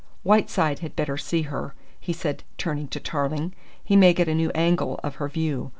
[0.23, 3.53] "Whiteside had better see her," he said, turning to Tarling.
[3.83, 5.69] "He may get a new angle of her view.